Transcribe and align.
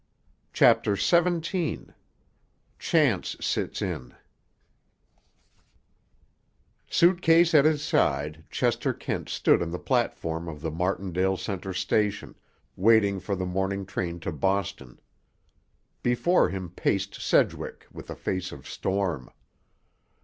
CHAPTER 0.51 0.95
XVII—CHANCE 0.95 1.93
SITS 3.39 3.81
IN 3.83 4.15
Suit 6.89 7.21
case 7.21 7.53
at 7.53 7.65
his 7.65 7.83
side, 7.83 8.43
Chester 8.49 8.93
Kent 8.95 9.29
stood 9.29 9.61
on 9.61 9.69
the 9.69 9.77
platform 9.77 10.47
of 10.47 10.61
the 10.61 10.71
Martindale 10.71 11.37
Center 11.37 11.71
station, 11.71 12.33
waiting 12.75 13.19
for 13.19 13.35
the 13.35 13.45
morning 13.45 13.85
train 13.85 14.19
to 14.21 14.31
Boston. 14.31 14.99
Before 16.01 16.49
him 16.49 16.71
paced 16.71 17.21
Sedgwick, 17.21 17.85
with 17.91 18.09
a 18.09 18.15
face 18.15 18.51
of 18.51 18.67
storm. 18.67 19.29